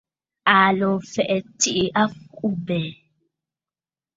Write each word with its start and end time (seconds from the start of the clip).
Aa 0.53 0.69
lǒ 0.79 0.89
fɛ̀ʼ̀ɛ̀ 1.11 1.39
tsiʼi 1.59 1.83
a 2.01 2.03
mfuʼubɛ̀ɛ̀. 2.11 2.93